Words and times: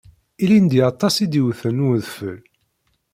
Ilindi 0.43 0.79
aṭas 0.91 1.15
i 1.23 1.25
d-iwten 1.31 1.77
n 1.83 1.85
wedfel 1.85 2.39